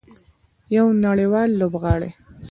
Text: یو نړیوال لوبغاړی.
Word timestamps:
یو 0.75 0.85
نړیوال 1.05 1.49
لوبغاړی. 1.59 2.11